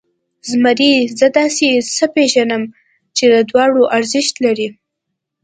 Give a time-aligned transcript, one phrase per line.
[0.49, 2.63] زمري، زه داسې څه پېژنم
[3.15, 4.69] چې د دواړو ارزښت لري.